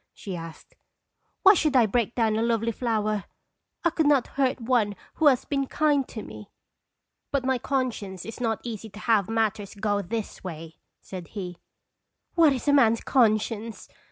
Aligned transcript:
she 0.15 0.35
asked. 0.35 0.73
"Why 1.43 1.53
should 1.53 1.75
I 1.75 1.85
break 1.85 2.15
down 2.15 2.35
a 2.35 2.41
lovely 2.41 2.71
flower? 2.71 3.25
I 3.83 3.91
could 3.91 4.07
not 4.07 4.29
hurt 4.33 4.59
one 4.59 4.95
who 5.17 5.27
has 5.27 5.45
been 5.45 5.67
kind 5.67 6.07
to 6.07 6.23
me."" 6.23 6.49
But 7.31 7.45
my 7.45 7.59
conscience 7.59 8.25
is 8.25 8.41
not 8.41 8.61
easy 8.63 8.89
to 8.89 8.99
have 8.99 9.29
matters 9.29 9.75
go 9.75 10.01
this 10.01 10.43
way," 10.43 10.77
said 11.01 11.27
he. 11.37 11.59
"What 12.33 12.51
is 12.51 12.67
a 12.67 12.73
man's 12.73 13.01
conscience?" 13.01 13.87